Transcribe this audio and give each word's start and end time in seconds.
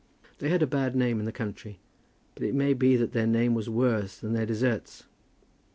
They 0.39 0.49
had 0.49 0.63
a 0.63 0.65
bad 0.65 0.95
name 0.95 1.19
in 1.19 1.25
the 1.27 1.31
country; 1.31 1.79
but 2.33 2.41
it 2.41 2.55
may 2.55 2.73
be 2.73 2.95
that 2.95 3.11
their 3.13 3.27
name 3.27 3.53
was 3.53 3.69
worse 3.69 4.17
than 4.17 4.33
their 4.33 4.47
deserts. 4.47 5.03